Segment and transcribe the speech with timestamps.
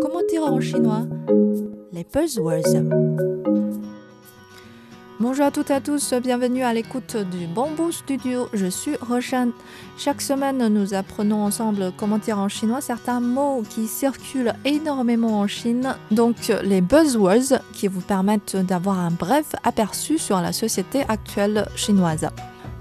[0.00, 1.06] comment dire en chinois
[1.92, 2.84] Les buzzwords.
[5.18, 8.48] Bonjour à toutes et à tous, bienvenue à l'écoute du Bamboo Studio.
[8.54, 9.50] Je suis Roshan.
[9.98, 15.46] Chaque semaine, nous apprenons ensemble comment dire en chinois certains mots qui circulent énormément en
[15.46, 21.68] Chine, donc les buzzwords qui vous permettent d'avoir un bref aperçu sur la société actuelle
[21.76, 22.28] chinoise.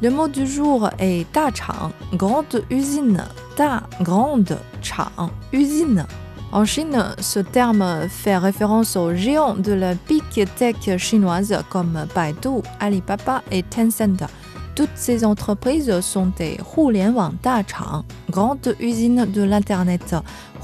[0.00, 3.24] Le mot du jour est Da Chang, grande usine.
[3.56, 6.06] Da, grande, Chang, usine.
[6.50, 10.22] En Chine, ce terme fait référence aux géants de la big
[10.56, 14.26] tech chinoise comme Baidu, Alibaba et Tencent.
[14.74, 20.16] Toutes ces entreprises sont des Hulianwang Chang, grandes usines de l'Internet,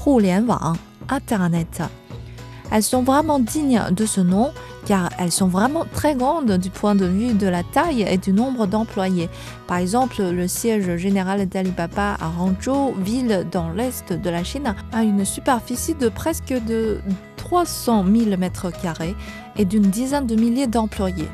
[0.05, 0.75] Hulianwang,
[1.09, 1.83] Internet.
[2.71, 4.51] Elles sont vraiment dignes de ce nom
[4.85, 8.31] car elles sont vraiment très grandes du point de vue de la taille et du
[8.31, 9.29] nombre d'employés.
[9.67, 15.03] Par exemple, le siège général d'Alibaba à Hangzhou, ville dans l'est de la Chine, a
[15.03, 16.99] une superficie de presque de
[17.37, 19.15] 300 000 m2
[19.57, 21.29] et d'une dizaine de milliers d'employés.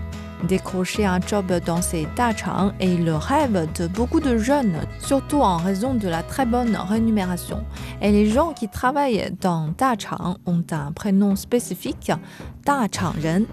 [0.48, 5.58] Décrocher un job dans ces dachang est le rêve de beaucoup de jeunes, surtout en
[5.58, 7.64] raison de la très bonne rémunération.
[8.02, 12.12] Et les gens qui travaillent dans dachang ont un prénom spécifique,
[12.66, 13.46] dachangren,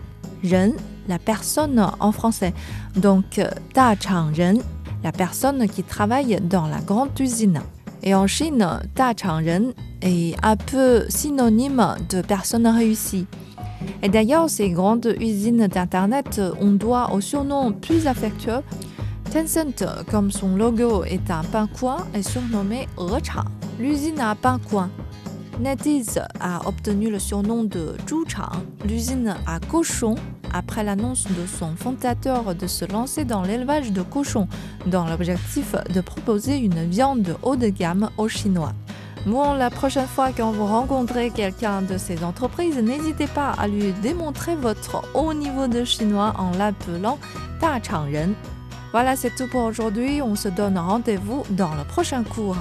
[0.43, 0.73] ren,
[1.09, 2.55] la personne en français.
[2.97, 3.41] Donc
[3.75, 4.59] dachangren,
[5.05, 7.61] la personne qui travaille dans la grande usine.
[8.03, 8.67] Et en Chine,
[8.97, 13.27] dachangren est un peu synonyme de personne réussie.
[14.03, 18.61] Et d'ailleurs, ces grandes usines d'Internet, on doit au surnom plus affectueux.
[19.31, 23.45] Tencent, comme son logo est un pain coin, est surnommé Rechang,
[23.79, 24.91] l'usine à pain coin.
[25.61, 30.15] NetEase a obtenu le surnom de Zhuchang, l'usine à cochons,
[30.55, 34.47] après l'annonce de son fondateur de se lancer dans l'élevage de cochons,
[34.87, 38.73] dans l'objectif de proposer une viande haut de gamme aux Chinois.
[39.27, 43.93] Bon, la prochaine fois quand vous rencontrez quelqu'un de ces entreprises, n'hésitez pas à lui
[44.01, 47.19] démontrer votre haut niveau de chinois en l'appelant
[47.61, 48.35] Da Changren.
[48.93, 50.23] Voilà, c'est tout pour aujourd'hui.
[50.23, 52.57] On se donne rendez-vous dans le prochain cours.